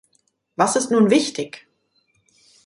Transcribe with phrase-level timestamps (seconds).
[0.55, 1.67] Was ist nun wichtig?